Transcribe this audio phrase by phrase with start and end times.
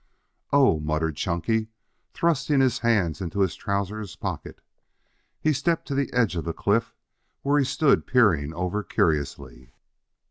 [0.51, 1.67] "Oh," muttered Chunky,
[2.11, 4.59] thrusting his hands into his trousers pockets.
[5.39, 6.95] He stepped to the edge of the cliff,
[7.43, 9.75] where he stood peering over curiously.